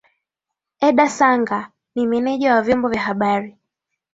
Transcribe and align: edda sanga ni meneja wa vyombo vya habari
edda 0.87 1.09
sanga 1.09 1.69
ni 1.95 2.07
meneja 2.07 2.53
wa 2.55 2.61
vyombo 2.61 2.87
vya 2.89 3.01
habari 3.01 3.57